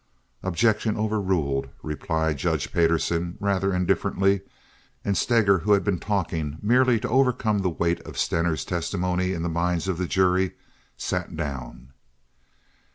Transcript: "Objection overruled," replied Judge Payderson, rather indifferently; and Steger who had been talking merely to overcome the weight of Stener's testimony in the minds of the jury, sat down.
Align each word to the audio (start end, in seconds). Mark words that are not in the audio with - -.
"Objection 0.41 0.97
overruled," 0.97 1.69
replied 1.83 2.35
Judge 2.39 2.71
Payderson, 2.73 3.37
rather 3.39 3.71
indifferently; 3.71 4.41
and 5.05 5.15
Steger 5.15 5.59
who 5.59 5.73
had 5.73 5.83
been 5.83 5.99
talking 5.99 6.57
merely 6.59 6.99
to 7.01 7.07
overcome 7.07 7.59
the 7.59 7.69
weight 7.69 7.99
of 7.99 8.17
Stener's 8.17 8.65
testimony 8.65 9.31
in 9.31 9.43
the 9.43 9.47
minds 9.47 9.87
of 9.87 9.99
the 9.99 10.07
jury, 10.07 10.55
sat 10.97 11.37
down. 11.37 11.93